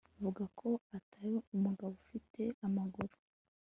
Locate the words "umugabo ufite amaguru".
1.55-3.15